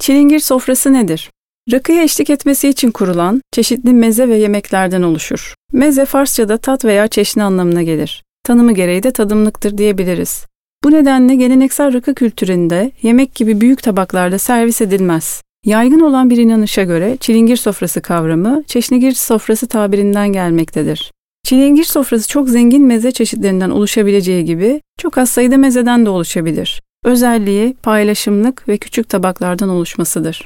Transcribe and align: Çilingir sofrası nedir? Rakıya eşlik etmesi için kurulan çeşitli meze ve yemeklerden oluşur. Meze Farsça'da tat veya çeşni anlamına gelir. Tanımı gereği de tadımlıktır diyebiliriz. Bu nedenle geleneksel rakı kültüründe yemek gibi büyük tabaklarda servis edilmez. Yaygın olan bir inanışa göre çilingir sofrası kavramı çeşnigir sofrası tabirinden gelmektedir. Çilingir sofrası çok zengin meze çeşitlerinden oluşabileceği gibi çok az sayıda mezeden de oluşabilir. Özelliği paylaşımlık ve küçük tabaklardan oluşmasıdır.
Çilingir 0.00 0.40
sofrası 0.40 0.92
nedir? 0.92 1.30
Rakıya 1.72 2.02
eşlik 2.02 2.30
etmesi 2.30 2.68
için 2.68 2.90
kurulan 2.90 3.42
çeşitli 3.52 3.92
meze 3.92 4.28
ve 4.28 4.36
yemeklerden 4.36 5.02
oluşur. 5.02 5.54
Meze 5.72 6.04
Farsça'da 6.04 6.56
tat 6.56 6.84
veya 6.84 7.08
çeşni 7.08 7.42
anlamına 7.42 7.82
gelir. 7.82 8.22
Tanımı 8.44 8.74
gereği 8.74 9.02
de 9.02 9.10
tadımlıktır 9.10 9.78
diyebiliriz. 9.78 10.46
Bu 10.84 10.90
nedenle 10.90 11.34
geleneksel 11.34 11.92
rakı 11.92 12.14
kültüründe 12.14 12.92
yemek 13.02 13.34
gibi 13.34 13.60
büyük 13.60 13.82
tabaklarda 13.82 14.38
servis 14.38 14.80
edilmez. 14.80 15.42
Yaygın 15.64 16.00
olan 16.00 16.30
bir 16.30 16.36
inanışa 16.36 16.82
göre 16.82 17.16
çilingir 17.20 17.56
sofrası 17.56 18.02
kavramı 18.02 18.62
çeşnigir 18.66 19.12
sofrası 19.12 19.66
tabirinden 19.66 20.32
gelmektedir. 20.32 21.12
Çilingir 21.44 21.84
sofrası 21.84 22.28
çok 22.28 22.48
zengin 22.48 22.82
meze 22.82 23.12
çeşitlerinden 23.12 23.70
oluşabileceği 23.70 24.44
gibi 24.44 24.80
çok 24.98 25.18
az 25.18 25.30
sayıda 25.30 25.56
mezeden 25.56 26.06
de 26.06 26.10
oluşabilir. 26.10 26.80
Özelliği 27.04 27.74
paylaşımlık 27.82 28.68
ve 28.68 28.78
küçük 28.78 29.08
tabaklardan 29.08 29.68
oluşmasıdır. 29.68 30.38